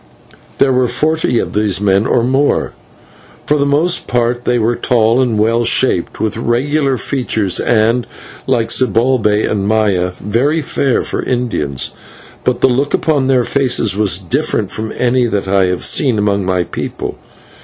There 0.57 0.73
were 0.73 0.87
forty 0.87 1.37
of 1.37 1.53
these 1.53 1.79
men 1.79 2.07
or 2.07 2.23
more; 2.23 2.73
for 3.45 3.59
the 3.59 3.67
most 3.67 4.07
part 4.07 4.45
they 4.45 4.57
were 4.57 4.75
tall 4.75 5.21
and 5.21 5.37
well 5.37 5.63
shaped, 5.63 6.19
with 6.19 6.37
regular 6.37 6.97
features, 6.97 7.59
and, 7.59 8.07
like 8.47 8.71
Zibalbay 8.71 9.45
and 9.47 9.67
Maya, 9.67 10.13
very 10.19 10.63
fair 10.63 11.03
for 11.03 11.21
Indians, 11.21 11.91
but 12.43 12.61
the 12.61 12.67
look 12.67 12.95
upon 12.95 13.27
their 13.27 13.43
faces 13.43 13.95
was 13.95 14.17
different 14.17 14.71
from 14.71 14.91
any 14.97 15.27
that 15.27 15.47
I 15.47 15.65
have 15.65 15.85
seen 15.85 16.17
among 16.17 16.47
my 16.47 16.63
people. 16.63 17.19